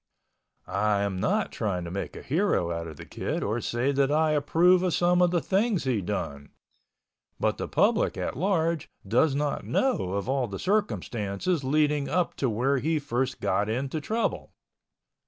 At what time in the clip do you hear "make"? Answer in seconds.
1.91-2.15